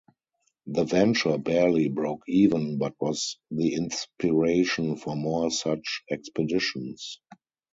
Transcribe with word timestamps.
The 0.65 0.85
venture 0.85 1.37
barely 1.37 1.87
broke 1.87 2.23
even, 2.27 2.79
but 2.79 2.95
was 2.99 3.37
the 3.51 3.75
inspiration 3.75 4.97
for 4.97 5.15
more 5.15 5.51
such 5.51 6.01
expeditions. 6.09 7.19